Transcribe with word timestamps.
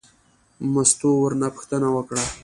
مستو 0.73 1.09
ورنه 1.21 1.47
پوښتنه 1.55 1.87
وکړه. 1.95 2.23